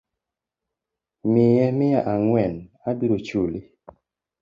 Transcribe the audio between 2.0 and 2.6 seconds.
angwen